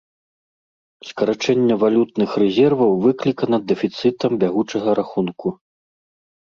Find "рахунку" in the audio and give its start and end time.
5.03-5.47